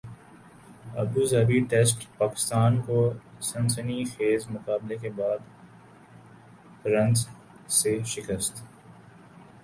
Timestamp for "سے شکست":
7.71-8.63